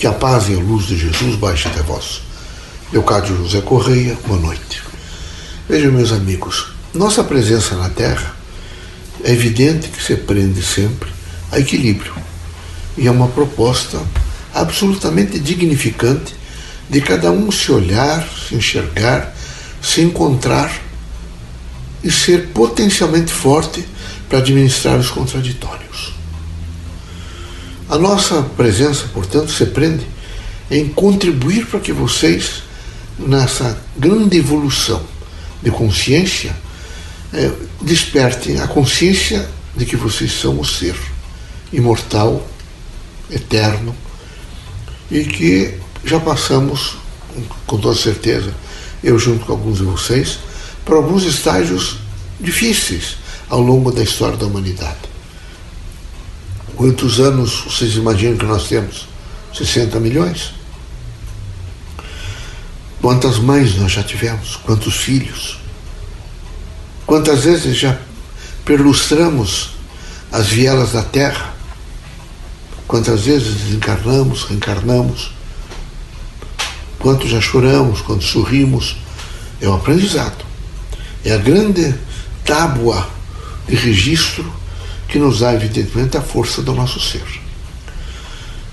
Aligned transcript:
Que 0.00 0.06
a 0.06 0.12
paz 0.12 0.48
e 0.48 0.54
a 0.54 0.58
luz 0.58 0.86
de 0.86 0.96
Jesus 0.96 1.36
baixe 1.36 1.68
até 1.68 1.82
vós. 1.82 2.22
Leocádio 2.90 3.36
José 3.36 3.60
Correia, 3.60 4.16
boa 4.26 4.40
noite. 4.40 4.82
Vejam, 5.68 5.92
meus 5.92 6.10
amigos, 6.10 6.68
nossa 6.94 7.22
presença 7.22 7.76
na 7.76 7.90
Terra 7.90 8.34
é 9.22 9.30
evidente 9.30 9.88
que 9.88 10.02
se 10.02 10.16
prende 10.16 10.62
sempre 10.62 11.10
a 11.52 11.58
equilíbrio. 11.58 12.14
E 12.96 13.06
é 13.06 13.10
uma 13.10 13.28
proposta 13.28 14.00
absolutamente 14.54 15.38
dignificante 15.38 16.34
de 16.88 17.02
cada 17.02 17.30
um 17.30 17.52
se 17.52 17.70
olhar, 17.70 18.26
se 18.48 18.54
enxergar, 18.54 19.36
se 19.82 20.00
encontrar 20.00 20.80
e 22.02 22.10
ser 22.10 22.48
potencialmente 22.54 23.30
forte 23.30 23.86
para 24.30 24.38
administrar 24.38 24.98
os 24.98 25.10
contraditórios. 25.10 26.19
A 27.90 27.98
nossa 27.98 28.40
presença, 28.56 29.08
portanto, 29.12 29.50
se 29.50 29.66
prende 29.66 30.06
em 30.70 30.86
contribuir 30.86 31.66
para 31.66 31.80
que 31.80 31.92
vocês, 31.92 32.62
nessa 33.18 33.76
grande 33.96 34.36
evolução 34.36 35.02
de 35.60 35.72
consciência, 35.72 36.54
é, 37.34 37.50
despertem 37.82 38.60
a 38.60 38.68
consciência 38.68 39.48
de 39.76 39.84
que 39.84 39.96
vocês 39.96 40.30
são 40.30 40.60
o 40.60 40.64
ser 40.64 40.94
imortal, 41.72 42.48
eterno, 43.28 43.92
e 45.10 45.24
que 45.24 45.74
já 46.04 46.20
passamos, 46.20 46.96
com 47.66 47.76
toda 47.76 47.98
certeza, 47.98 48.54
eu 49.02 49.18
junto 49.18 49.44
com 49.44 49.50
alguns 49.50 49.78
de 49.78 49.84
vocês, 49.84 50.38
por 50.84 50.94
alguns 50.94 51.24
estágios 51.24 51.96
difíceis 52.38 53.16
ao 53.48 53.60
longo 53.60 53.90
da 53.90 54.04
história 54.04 54.36
da 54.36 54.46
humanidade. 54.46 55.09
Quantos 56.80 57.20
anos 57.20 57.60
vocês 57.66 57.94
imaginam 57.96 58.38
que 58.38 58.46
nós 58.46 58.66
temos? 58.66 59.06
60 59.52 60.00
milhões? 60.00 60.54
Quantas 63.02 63.38
mães 63.38 63.76
nós 63.76 63.92
já 63.92 64.02
tivemos? 64.02 64.56
Quantos 64.56 64.96
filhos? 64.96 65.58
Quantas 67.04 67.44
vezes 67.44 67.76
já 67.76 67.98
perlustramos 68.64 69.72
as 70.32 70.46
vielas 70.46 70.92
da 70.92 71.02
terra? 71.02 71.54
Quantas 72.88 73.26
vezes 73.26 73.56
desencarnamos, 73.56 74.44
reencarnamos? 74.44 75.32
Quanto 76.98 77.28
já 77.28 77.42
choramos, 77.42 78.00
quando 78.00 78.22
sorrimos? 78.22 78.96
É 79.60 79.68
o 79.68 79.74
aprendizado. 79.74 80.46
É 81.26 81.34
a 81.34 81.36
grande 81.36 81.94
tábua 82.42 83.06
de 83.68 83.74
registro 83.74 84.50
que 85.10 85.18
nos 85.18 85.40
dá, 85.40 85.52
evidentemente, 85.52 86.16
a 86.16 86.22
força 86.22 86.62
do 86.62 86.72
nosso 86.72 87.00
ser. 87.00 87.24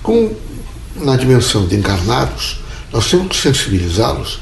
Com, 0.02 0.32
na 0.96 1.16
dimensão 1.16 1.66
de 1.66 1.76
encarnados, 1.76 2.60
nós 2.92 3.10
temos 3.10 3.28
que 3.28 3.36
sensibilizá-los 3.36 4.38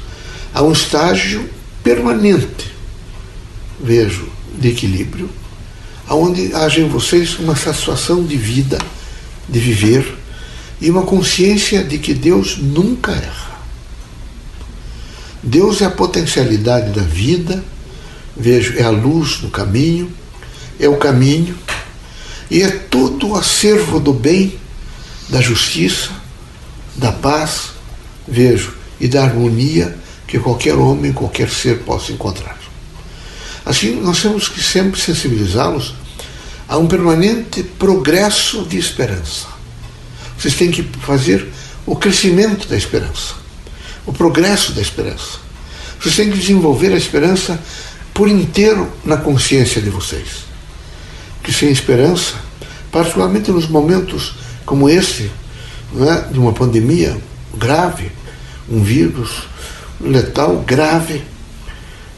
a 0.53 0.61
um 0.61 0.71
estágio 0.71 1.49
permanente, 1.83 2.71
vejo, 3.81 4.29
de 4.57 4.69
equilíbrio, 4.69 5.29
aonde 6.07 6.53
haja 6.53 6.79
em 6.79 6.87
vocês 6.87 7.37
uma 7.39 7.55
satisfação 7.55 8.23
de 8.23 8.37
vida, 8.37 8.77
de 9.49 9.59
viver, 9.59 10.17
e 10.79 10.89
uma 10.89 11.01
consciência 11.01 11.83
de 11.83 11.97
que 11.97 12.13
Deus 12.13 12.57
nunca 12.57 13.11
erra. 13.11 13.57
Deus 15.41 15.81
é 15.81 15.85
a 15.85 15.91
potencialidade 15.91 16.91
da 16.91 17.01
vida, 17.01 17.63
vejo, 18.35 18.77
é 18.77 18.83
a 18.83 18.89
luz 18.89 19.41
no 19.41 19.49
caminho, 19.49 20.11
é 20.79 20.87
o 20.87 20.97
caminho, 20.97 21.55
e 22.49 22.61
é 22.61 22.69
todo 22.69 23.29
o 23.29 23.35
acervo 23.35 23.99
do 23.99 24.13
bem, 24.13 24.57
da 25.29 25.41
justiça, 25.41 26.11
da 26.95 27.11
paz, 27.11 27.71
vejo, 28.27 28.73
e 28.99 29.07
da 29.07 29.23
harmonia 29.23 29.95
que 30.27 30.39
qualquer 30.39 30.75
homem, 30.75 31.13
qualquer 31.13 31.49
ser 31.49 31.79
possa 31.79 32.11
encontrar. 32.11 32.57
Assim, 33.65 33.99
nós 34.01 34.21
temos 34.21 34.47
que 34.47 34.61
sempre 34.61 34.99
sensibilizá-los 34.99 35.93
a 36.67 36.77
um 36.77 36.87
permanente 36.87 37.63
progresso 37.63 38.63
de 38.63 38.77
esperança. 38.77 39.47
Vocês 40.37 40.55
têm 40.55 40.71
que 40.71 40.83
fazer 40.83 41.47
o 41.85 41.95
crescimento 41.95 42.67
da 42.67 42.75
esperança, 42.75 43.35
o 44.05 44.13
progresso 44.13 44.73
da 44.73 44.81
esperança. 44.81 45.39
Vocês 45.99 46.15
têm 46.15 46.29
que 46.29 46.37
desenvolver 46.37 46.93
a 46.93 46.97
esperança 46.97 47.59
por 48.13 48.27
inteiro 48.27 48.91
na 49.03 49.17
consciência 49.17 49.81
de 49.81 49.89
vocês. 49.89 50.46
Que 51.47 51.53
sem 51.53 51.71
esperança, 51.71 52.33
particularmente 52.91 53.51
nos 53.51 53.69
momentos 53.69 54.35
como 54.65 54.89
esse, 54.89 55.31
é, 55.95 56.33
de 56.33 56.37
uma 56.37 56.51
pandemia 56.51 57.15
grave, 57.55 58.11
um 58.69 58.83
vírus 58.83 59.43
letal 60.01 60.57
grave, 60.67 61.23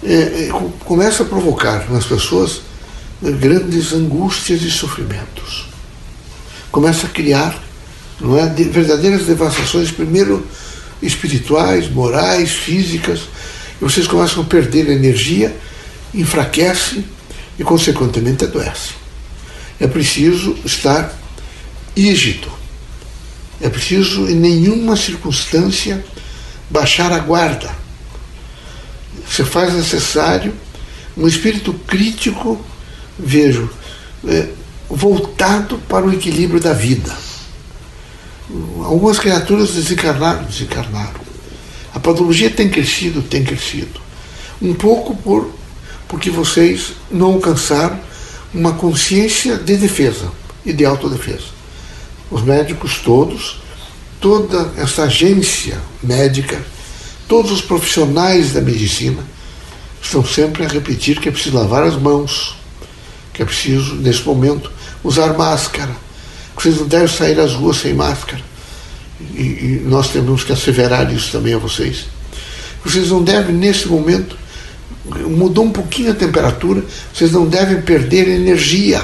é, 0.04 0.14
é, 0.14 0.50
começa 0.84 1.22
a 1.22 1.28
provocar 1.28 1.88
nas 1.92 2.06
pessoas 2.06 2.62
grandes 3.22 3.94
angústias 3.94 4.64
e 4.64 4.72
sofrimentos. 4.72 5.68
Começa 6.72 7.06
a 7.06 7.10
criar 7.12 7.56
não 8.20 8.36
é, 8.36 8.48
de, 8.50 8.64
verdadeiras 8.64 9.28
devastações, 9.28 9.92
primeiro 9.92 10.44
espirituais, 11.04 11.88
morais, 11.88 12.50
físicas, 12.50 13.30
e 13.80 13.84
vocês 13.84 14.08
começam 14.08 14.42
a 14.42 14.46
perder 14.48 14.90
energia, 14.90 15.56
enfraquecem 16.16 17.06
e, 17.60 17.64
consequentemente, 17.64 18.44
adoecem. 18.44 18.99
É 19.80 19.88
preciso 19.88 20.58
estar 20.66 21.14
ígido. 21.96 22.50
É 23.62 23.70
preciso, 23.70 24.30
em 24.30 24.36
nenhuma 24.36 24.96
circunstância, 24.96 26.04
baixar 26.70 27.12
a 27.12 27.20
guarda. 27.20 27.70
Se 29.30 29.44
faz 29.44 29.74
necessário 29.74 30.54
um 31.18 31.28
espírito 31.28 31.74
crítico, 31.74 32.64
vejo, 33.18 33.70
é, 34.28 34.48
voltado 34.90 35.78
para 35.90 36.06
o 36.06 36.14
equilíbrio 36.14 36.60
da 36.60 36.74
vida. 36.74 37.16
Algumas 38.84 39.20
criaturas 39.20 39.72
desencarnaram, 39.72 40.44
desencarnaram. 40.44 41.20
A 41.94 42.00
patologia 42.00 42.50
tem 42.50 42.70
crescido, 42.70 43.22
tem 43.22 43.44
crescido. 43.44 44.00
Um 44.62 44.74
pouco 44.74 45.16
por 45.16 45.60
porque 46.10 46.32
vocês 46.32 46.94
não 47.12 47.34
alcançaram 47.34 48.00
uma 48.54 48.74
consciência 48.74 49.58
de 49.58 49.78
defesa 49.78 50.32
e 50.66 50.74
de 50.74 50.86
autodefesa. 50.86 51.60
Os 52.32 52.44
médicos 52.44 53.00
todos, 53.00 53.62
toda 54.20 54.72
essa 54.78 55.04
agência 55.04 55.80
médica, 56.04 56.62
todos 57.28 57.52
os 57.52 57.62
profissionais 57.62 58.54
da 58.54 58.62
medicina 58.62 59.24
estão 60.02 60.24
sempre 60.26 60.66
a 60.66 60.68
repetir 60.68 61.20
que 61.20 61.30
é 61.30 61.32
preciso 61.32 61.56
lavar 61.56 61.84
as 61.84 61.96
mãos, 61.96 62.56
que 63.34 63.42
é 63.42 63.46
preciso, 63.46 63.96
nesse 63.96 64.24
momento, 64.24 64.72
usar 65.04 65.34
máscara, 65.34 65.96
que 66.56 66.64
vocês 66.64 66.78
não 66.78 66.88
devem 66.88 67.08
sair 67.08 67.40
às 67.40 67.54
ruas 67.54 67.78
sem 67.78 67.94
máscara. 67.94 68.42
E, 69.34 69.42
e 69.42 69.84
nós 69.86 70.10
temos 70.10 70.44
que 70.44 70.54
asseverar 70.54 71.14
isso 71.14 71.32
também 71.32 71.54
a 71.54 71.58
vocês. 71.58 72.06
Vocês 72.84 73.10
não 73.10 73.22
devem, 73.22 73.56
nesse 73.56 73.88
momento, 73.88 74.38
mudou 75.06 75.66
um 75.66 75.72
pouquinho 75.72 76.12
a 76.12 76.16
temperatura, 76.16 76.84
vocês 77.14 77.32
não 77.32 77.48
devem 77.48 77.82
perder 77.82 78.28
energia. 78.28 79.04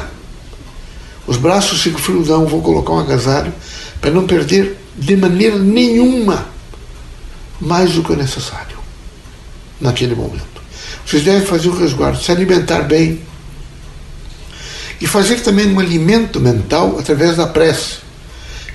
Os 1.25 1.37
braços 1.37 1.81
ficam 1.81 1.99
frios, 1.99 2.27
não, 2.27 2.45
vou 2.45 2.61
colocar 2.61 2.93
um 2.93 2.99
agasalho 2.99 3.53
para 3.99 4.11
não 4.11 4.27
perder 4.27 4.77
de 4.97 5.15
maneira 5.15 5.57
nenhuma 5.57 6.47
mais 7.59 7.93
do 7.93 8.03
que 8.03 8.11
o 8.11 8.15
necessário 8.15 8.77
naquele 9.79 10.15
momento. 10.15 10.61
Vocês 11.05 11.23
devem 11.23 11.45
fazer 11.45 11.69
o 11.69 11.77
resguardo, 11.77 12.21
se 12.21 12.31
alimentar 12.31 12.81
bem 12.81 13.21
e 14.99 15.07
fazer 15.07 15.39
também 15.41 15.67
um 15.67 15.79
alimento 15.79 16.39
mental 16.39 16.97
através 16.99 17.37
da 17.37 17.47
prece, 17.47 17.97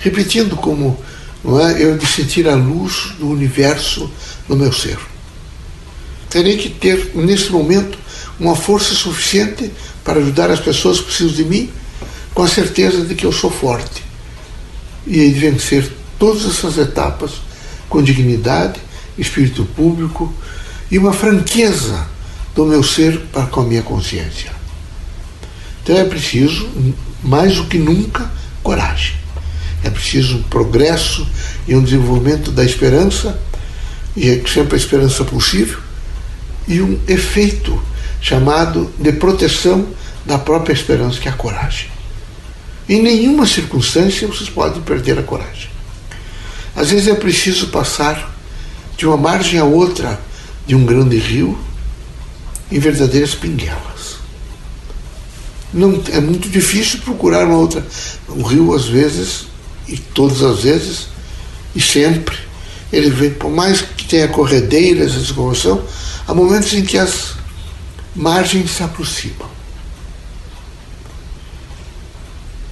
repetindo 0.01 0.57
como 0.57 0.99
não 1.43 1.61
é, 1.61 1.83
eu 1.83 1.97
de 1.97 2.07
sentir 2.07 2.49
a 2.49 2.55
luz 2.55 3.13
do 3.19 3.29
universo 3.29 4.11
no 4.49 4.57
meu 4.57 4.73
ser 4.73 4.99
terei 6.31 6.57
que 6.57 6.71
ter, 6.71 7.11
nesse 7.15 7.51
momento, 7.51 7.99
uma 8.39 8.57
força 8.57 8.95
suficiente 8.95 9.71
para 10.03 10.21
ajudar 10.21 10.51
as 10.51 10.61
pessoas 10.61 10.99
que 10.99 11.07
precisam 11.07 11.35
de 11.35 11.45
mim, 11.45 11.71
com 12.33 12.43
a 12.43 12.49
certeza 12.49 13.05
de 13.05 13.15
que 13.15 13.27
eu 13.27 13.33
sou 13.33 13.51
forte. 13.51 14.03
E 15.07 15.29
de 15.29 15.39
vencer 15.39 15.91
todas 16.19 16.47
essas 16.47 16.79
etapas 16.79 17.33
com 17.89 18.03
dignidade, 18.03 18.81
espírito 19.19 19.65
público 19.65 20.33
e 20.91 20.99
uma 20.99 21.13
franqueza 21.13 22.07
do 22.55 22.65
meu 22.65 22.83
ser 22.83 23.19
para 23.33 23.47
com 23.47 23.61
a 23.61 23.65
minha 23.65 23.83
consciência. 23.83 24.53
Então 25.83 25.97
é 25.97 26.05
preciso, 26.05 26.69
mais 27.23 27.57
do 27.57 27.67
que 27.67 27.79
nunca, 27.79 28.31
coragem. 28.63 29.17
É 29.83 29.91
preciso 29.91 30.37
um 30.37 30.43
progresso 30.45 31.27
e 31.67 31.75
um 31.75 31.83
desenvolvimento 31.83 32.51
da 32.51 32.65
esperança, 32.65 33.41
e 34.17 34.29
é 34.29 34.43
sempre 34.47 34.75
a 34.75 34.79
esperança 34.79 35.25
possível, 35.25 35.79
e 36.67 36.81
um 36.81 36.99
efeito 37.09 37.81
chamado 38.21 38.93
de 38.99 39.13
proteção 39.13 39.89
da 40.25 40.39
própria 40.39 40.73
esperança, 40.73 41.19
que 41.19 41.29
é 41.29 41.31
a 41.31 41.35
coragem. 41.35 41.89
Em 42.89 43.03
nenhuma 43.03 43.47
circunstância 43.47 44.27
vocês 44.27 44.51
podem 44.51 44.83
perder 44.83 45.19
a 45.19 45.23
coragem. 45.23 45.71
Às 46.75 46.91
vezes 46.91 47.09
é 47.09 47.15
preciso 47.15 47.69
passar 47.69 48.35
de 48.97 49.07
uma 49.07 49.17
margem 49.17 49.59
a 49.59 49.65
outra 49.65 50.21
de 50.67 50.75
um 50.75 50.85
grande 50.85 51.19
rio 51.19 51.59
em 52.71 52.79
verdadeiras 52.79 53.35
pinguelas. 53.35 54.19
Não, 55.73 56.03
é 56.13 56.21
muito 56.21 56.49
difícil 56.49 57.01
procurar 57.01 57.47
uma 57.47 57.57
outra. 57.57 57.85
Um 58.29 58.43
rio, 58.43 58.75
às 58.75 58.87
vezes, 58.87 59.47
e 59.87 59.97
todas 59.97 60.43
as 60.43 60.63
vezes, 60.63 61.09
e 61.75 61.81
sempre, 61.81 62.37
ele 62.93 63.11
vem, 63.11 63.31
por 63.31 63.51
mais 63.51 63.81
que 63.81 64.05
tenha 64.05 64.29
corredeiras, 64.29 65.15
essa 65.17 65.33
corrosão, 65.33 65.83
há 66.27 66.35
momentos 66.35 66.73
em 66.73 66.85
que 66.85 66.99
as 66.99 67.35
margens 68.15 68.71
se 68.71 68.83
aproximam. 68.83 69.49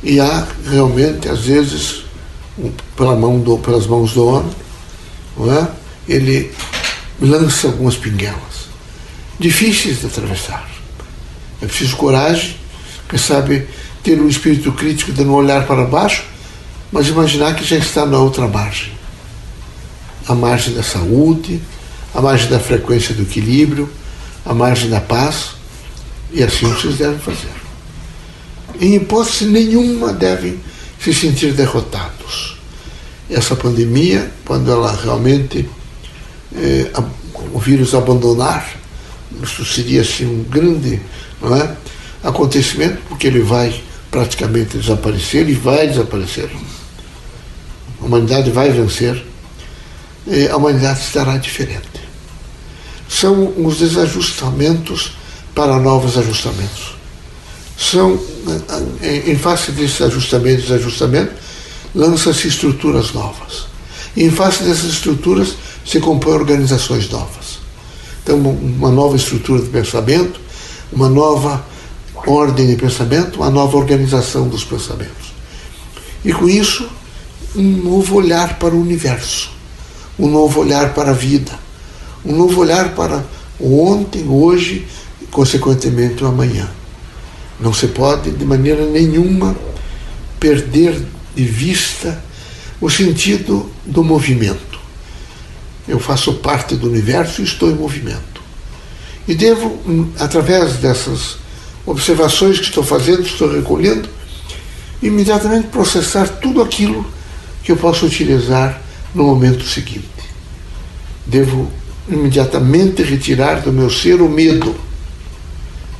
E 0.03 0.21
há 0.21 0.47
realmente, 0.69 1.29
às 1.29 1.41
vezes, 1.41 2.05
pela 2.97 3.15
mão 3.15 3.39
do, 3.41 3.59
pelas 3.59 3.87
mãos 3.87 4.13
do 4.13 4.27
homem, 4.27 4.53
é? 5.41 6.13
ele 6.13 6.53
lança 7.21 7.69
algumas 7.69 7.97
pinguelas, 7.97 8.69
difíceis 9.39 10.01
de 10.01 10.07
atravessar. 10.07 10.69
É 11.63 11.67
preciso 11.67 11.97
coragem, 11.97 12.57
quem 13.09 13.19
sabe 13.19 13.67
ter 14.03 14.21
um 14.21 14.29
espírito 14.29 14.73
crítico 14.73 15.13
de 15.13 15.25
não 15.25 15.35
olhar 15.35 15.67
para 15.67 15.85
baixo, 15.85 16.25
mas 16.91 17.09
imaginar 17.09 17.55
que 17.55 17.65
já 17.65 17.77
está 17.77 18.07
na 18.07 18.19
outra 18.19 18.49
margem. 18.49 18.98
A 20.29 20.35
margem 20.35 20.75
da 20.75 20.83
saúde, 20.83 21.61
a 22.15 22.21
margem 22.21 22.49
da 22.51 22.61
frequência 22.61 23.15
do 23.15 23.23
equilíbrio, 23.23 23.89
a 24.45 24.55
margem 24.55 24.91
da 24.91 25.01
paz, 25.01 25.53
e 26.31 26.43
assim 26.43 26.67
vocês 26.67 26.99
devem 26.99 27.19
fazer. 27.19 27.53
Em 28.81 28.95
hipótese 28.95 29.47
nenhuma 29.47 30.13
devem 30.13 30.61
se 31.03 31.15
sentir 31.15 31.53
derrotados. 31.53 32.57
Essa 33.31 33.57
pandemia, 33.57 34.31
quando 34.45 34.71
ela 34.71 34.95
realmente 35.03 35.69
eh, 36.55 36.91
o 37.53 37.59
vírus 37.59 37.95
abandonar, 37.95 38.77
isso 39.43 39.65
seria 39.65 40.01
assim 40.01 40.27
um 40.27 40.45
grande 40.45 41.01
não 41.41 41.55
é, 41.55 41.77
acontecimento, 42.23 43.01
porque 43.09 43.27
ele 43.27 43.41
vai 43.41 43.83
praticamente 44.11 44.79
desaparecer 44.79 45.49
e 45.49 45.55
vai 45.55 45.89
desaparecer. 45.89 46.51
A 48.01 48.05
humanidade 48.05 48.51
vai 48.51 48.71
vencer, 48.71 49.25
a 50.51 50.57
humanidade 50.57 51.01
estará 51.01 51.37
diferente. 51.37 52.09
São 53.09 53.55
os 53.65 53.79
desajustamentos 53.79 55.13
para 55.55 55.79
novos 55.79 56.17
ajustamentos. 56.19 56.97
São, 57.77 58.21
em 59.03 59.37
face 59.37 59.73
desses 59.73 60.03
ajustamentos 60.03 60.65
e 60.65 60.69
desajustamentos, 60.69 61.35
lançam-se 61.95 62.49
estruturas 62.49 63.13
novas. 63.13 63.67
E 64.17 64.25
em 64.25 64.31
face 64.31 64.63
dessas 64.63 64.93
estruturas 64.93 65.55
se 65.87 66.01
compõem 66.01 66.35
organizações 66.35 67.09
novas. 67.09 67.59
Então, 68.23 68.37
uma 68.37 68.91
nova 68.91 69.17
estrutura 69.17 69.63
de 69.63 69.69
pensamento, 69.69 70.41
uma 70.93 71.09
nova 71.09 71.65
ordem 72.27 72.67
de 72.67 72.77
pensamento, 72.77 73.37
uma 73.37 73.51
nova 73.51 73.77
organização 73.77 74.49
dos 74.49 74.65
pensamentos. 74.65 75.33
E 76.25 76.33
com 76.33 76.49
isso, 76.49 76.89
um 77.57 77.63
novo 77.63 78.17
olhar 78.17 78.59
para 78.59 78.75
o 78.75 78.81
universo, 78.81 79.51
um 80.19 80.29
novo 80.29 80.61
olhar 80.61 80.95
para 80.95 81.11
a 81.11 81.15
vida, 81.15 81.53
um 82.25 82.35
novo 82.35 82.61
olhar 82.61 82.95
para 82.95 83.25
o 83.59 83.89
ontem, 83.89 84.27
hoje 84.29 84.87
e, 85.23 85.27
consequentemente, 85.27 86.25
o 86.25 86.27
amanhã. 86.27 86.69
Não 87.61 87.73
se 87.73 87.89
pode, 87.89 88.31
de 88.31 88.45
maneira 88.45 88.85
nenhuma, 88.87 89.57
perder 90.39 91.01
de 91.35 91.45
vista 91.45 92.23
o 92.81 92.89
sentido 92.89 93.71
do 93.85 94.05
movimento. 94.05 94.79
Eu 95.87 95.99
faço 95.99 96.35
parte 96.35 96.77
do 96.77 96.89
universo 96.89 97.41
e 97.41 97.45
estou 97.45 97.71
em 97.71 97.75
movimento. 97.75 98.43
E 99.27 99.35
devo, 99.35 99.69
hum, 99.87 100.11
através 100.19 100.75
dessas 100.75 101.37
observações 101.85 102.59
que 102.59 102.67
estou 102.67 102.85
fazendo, 102.85 103.23
estou 103.23 103.51
recolhendo, 103.51 104.09
imediatamente 105.03 105.69
processar 105.69 106.27
tudo 106.27 106.63
aquilo 106.63 107.07
que 107.63 107.73
eu 107.73 107.77
posso 107.77 108.07
utilizar 108.07 108.81
no 109.19 109.25
momento 109.25 109.65
seguinte. 109.65 110.07
Devo 111.27 111.69
imediatamente 112.09 113.03
retirar 113.03 113.61
do 113.61 113.73
meu 113.73 113.91
ser 113.91 114.23
o 114.23 114.29
medo. 114.29 114.75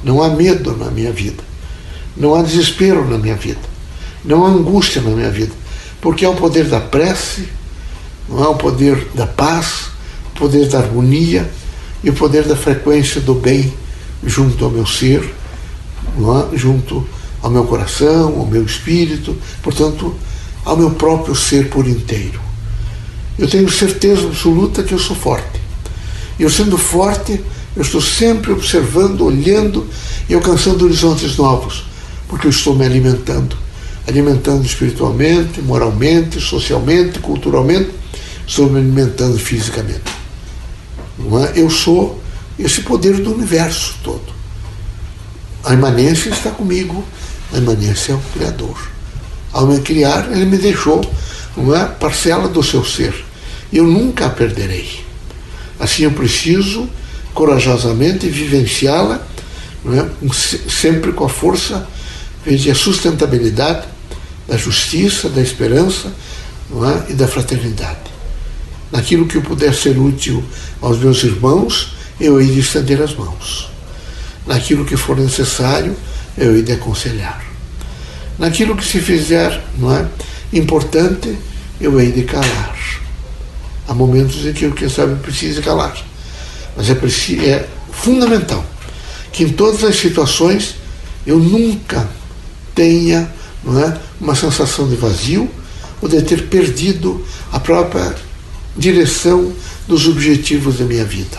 Não 0.05 0.23
há 0.23 0.29
medo 0.29 0.77
na 0.77 0.91
minha 0.91 1.13
vida. 1.13 1.43
Não 2.17 2.35
há 2.35 2.43
desespero 2.43 3.05
na 3.09 3.19
minha 3.19 3.35
vida. 3.35 3.61
Não 4.25 4.47
há 4.47 4.49
angústia 4.49 5.03
na 5.03 5.11
minha 5.11 5.31
vida. 5.31 5.53
Porque 6.01 6.25
é 6.25 6.29
o 6.29 6.35
poder 6.35 6.67
da 6.69 6.81
prece, 6.81 7.49
não 8.29 8.45
é 8.45 8.49
o 8.49 8.55
poder 8.55 9.09
da 9.15 9.27
paz, 9.27 9.89
o 10.33 10.39
poder 10.39 10.69
da 10.69 10.79
harmonia 10.79 11.51
e 12.05 12.11
o 12.11 12.15
poder 12.15 12.45
da 12.45 12.55
frequência 12.55 13.21
do 13.21 13.35
bem 13.35 13.73
junto 14.25 14.65
ao 14.65 14.71
meu 14.71 14.87
ser 14.87 15.23
é? 15.23 16.57
junto 16.57 17.07
ao 17.43 17.51
meu 17.51 17.65
coração, 17.65 18.39
ao 18.39 18.47
meu 18.47 18.65
espírito, 18.65 19.37
portanto, 19.63 20.15
ao 20.65 20.77
meu 20.77 20.91
próprio 20.91 21.35
ser 21.35 21.69
por 21.69 21.87
inteiro. 21.87 22.48
Eu 23.39 23.49
tenho 23.49 23.71
certeza 23.71 24.27
absoluta 24.27 24.83
que 24.83 24.93
eu 24.93 24.99
sou 24.99 25.15
forte. 25.15 25.61
E 26.39 26.43
eu 26.43 26.51
sendo 26.51 26.77
forte, 26.77 27.41
eu 27.77 27.83
estou 27.83 28.01
sempre 28.01 28.53
observando, 28.53 29.23
olhando 29.23 29.87
e 30.29 30.35
alcançando 30.35 30.85
horizontes 30.85 31.37
novos, 31.37 31.85
porque 32.29 32.47
eu 32.47 32.51
estou 32.51 32.75
me 32.75 32.85
alimentando. 32.85 33.57
Alimentando 34.07 34.65
espiritualmente, 34.65 35.61
moralmente, 35.61 36.41
socialmente, 36.41 37.19
culturalmente, 37.21 37.91
estou 38.47 38.69
me 38.69 38.79
alimentando 38.79 39.39
fisicamente. 39.39 40.19
É? 41.55 41.61
Eu 41.61 41.69
sou 41.69 42.21
esse 42.59 42.81
poder 42.83 43.21
do 43.21 43.35
universo 43.35 43.97
todo. 44.03 44.39
A 45.65 45.75
imanência 45.75 46.31
está 46.31 46.51
comigo, 46.51 47.05
a 47.53 47.59
imanência 47.59 48.13
é 48.13 48.15
o 48.15 48.21
Criador. 48.33 48.79
Ao 49.53 49.67
me 49.67 49.81
criar, 49.81 50.31
ele 50.33 50.47
me 50.47 50.57
deixou 50.57 51.01
uma 51.57 51.85
parcela 51.85 52.49
do 52.49 52.63
seu 52.63 52.85
ser. 52.85 53.28
Eu 53.73 53.85
nunca 53.85 54.27
a 54.27 54.31
perderei. 54.31 55.05
Assim 55.79 56.05
eu 56.05 56.13
preciso 56.13 56.89
corajosamente 57.35 58.29
vivenciá-la, 58.29 59.23
é? 59.87 60.29
sempre 60.69 61.13
com 61.13 61.25
a 61.25 61.29
força 61.29 61.87
e 62.47 62.71
a 62.71 62.75
sustentabilidade 62.75 63.87
da 64.47 64.57
justiça, 64.57 65.29
da 65.29 65.41
esperança 65.41 66.13
é? 67.09 67.13
e 67.13 67.15
da 67.15 67.29
fraternidade. 67.29 68.09
Naquilo 68.91 69.27
que 69.27 69.37
eu 69.37 69.43
puder 69.43 69.75
ser 69.75 69.99
útil 69.99 70.43
aos 70.81 70.99
meus 70.99 71.23
irmãos, 71.23 71.95
eu 72.19 72.41
hei 72.41 72.49
de 72.49 72.61
estender 72.61 73.01
as 73.03 73.15
mãos. 73.15 73.71
Naquilo 74.47 74.85
que 74.85 74.97
for 74.97 75.17
necessário, 75.17 75.95
eu 76.37 76.57
hei 76.57 76.63
de 76.63 76.73
aconselhar. 76.73 77.45
Naquilo 78.39 78.77
que 78.77 78.85
se 78.85 79.01
fizer 79.01 79.63
não 79.77 79.95
é, 79.95 80.07
importante, 80.53 81.37
eu 81.81 82.01
hei 82.01 82.11
de 82.11 82.23
calar. 82.23 82.77
Há 83.89 83.95
momentos 83.95 84.45
em 84.47 84.53
que 84.53 84.67
eu, 84.67 84.73
quem 84.73 84.89
sabe, 84.89 85.21
precise 85.23 85.61
calar. 85.63 85.97
Mas 86.77 86.89
é, 86.91 86.93
é 86.93 87.69
fundamental 87.91 88.65
que 89.33 89.45
em 89.45 89.49
todas 89.49 89.83
as 89.83 89.97
situações 89.97 90.77
eu 91.27 91.39
nunca 91.39 92.09
tenha 92.75 93.33
não 93.65 93.81
é, 93.81 93.99
uma 94.21 94.35
sensação 94.35 94.89
de 94.89 94.95
vazio 94.95 95.51
ou 96.01 96.09
de 96.09 96.23
ter 96.23 96.49
perdido 96.49 97.25
a 97.51 97.59
própria 97.59 98.15
direção 98.77 99.53
dos 99.89 100.07
objetivos 100.07 100.79
da 100.79 100.85
minha 100.85 101.05
vida. 101.05 101.39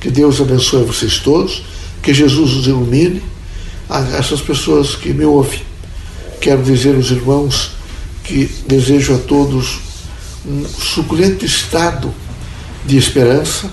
Que 0.00 0.10
Deus 0.10 0.40
abençoe 0.40 0.84
vocês 0.84 1.18
todos 1.18 1.62
que 2.02 2.14
Jesus 2.14 2.54
os 2.54 2.66
ilumine, 2.66 3.22
a 3.88 4.00
essas 4.16 4.40
pessoas 4.40 4.94
que 4.94 5.12
me 5.12 5.24
ouvem. 5.24 5.62
Quero 6.40 6.62
dizer 6.62 6.94
aos 6.94 7.10
irmãos 7.10 7.72
que 8.24 8.50
desejo 8.66 9.14
a 9.14 9.18
todos 9.18 9.80
um 10.46 10.66
suculento 10.66 11.44
estado 11.44 12.12
de 12.84 12.96
esperança, 12.96 13.70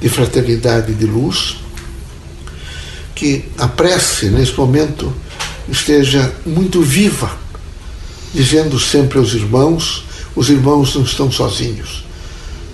de 0.00 0.08
fraternidade 0.08 0.92
e 0.92 0.94
de 0.94 1.06
luz, 1.06 1.56
que 3.14 3.44
a 3.58 3.66
prece 3.66 4.26
nesse 4.26 4.56
momento 4.56 5.12
esteja 5.68 6.32
muito 6.46 6.80
viva, 6.80 7.36
dizendo 8.32 8.78
sempre 8.78 9.18
aos 9.18 9.34
irmãos: 9.34 10.04
os 10.34 10.48
irmãos 10.48 10.94
não 10.94 11.02
estão 11.02 11.30
sozinhos. 11.30 12.04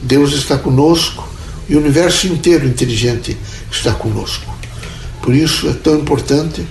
Deus 0.02 0.32
está 0.34 0.58
conosco 0.58 1.26
e 1.68 1.74
o 1.74 1.78
universo 1.78 2.26
inteiro 2.26 2.66
inteligente 2.66 3.36
está 3.70 3.92
conosco. 3.92 4.54
Por 5.22 5.34
isso 5.34 5.68
é 5.68 5.72
tão 5.72 5.98
importante 5.98 6.66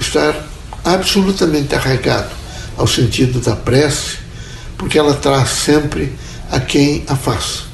estar 0.00 0.48
absolutamente 0.84 1.74
arraigado 1.74 2.30
ao 2.76 2.86
sentido 2.86 3.40
da 3.40 3.54
prece, 3.54 4.18
porque 4.78 4.98
ela 4.98 5.12
traz 5.12 5.50
sempre 5.50 6.12
a 6.50 6.58
quem 6.60 7.04
a 7.08 7.16
faz. 7.16 7.64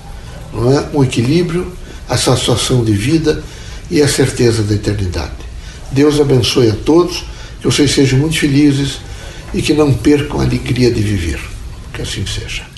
Não 0.52 0.72
é? 0.72 0.88
Um 0.92 1.04
equilíbrio, 1.04 1.72
a 2.08 2.16
satisfação 2.16 2.82
de 2.84 2.92
vida 2.92 3.44
e 3.90 4.02
a 4.02 4.08
certeza 4.08 4.62
da 4.62 4.74
eternidade. 4.74 5.44
Deus 5.92 6.18
abençoe 6.20 6.70
a 6.70 6.74
todos, 6.74 7.24
que 7.60 7.66
vocês 7.66 7.92
sejam 7.92 8.18
muito 8.18 8.38
felizes 8.38 8.98
e 9.52 9.62
que 9.62 9.74
não 9.74 9.92
percam 9.94 10.40
a 10.40 10.44
alegria 10.44 10.90
de 10.90 11.00
viver. 11.00 11.40
Que 11.92 12.02
assim 12.02 12.24
seja. 12.26 12.73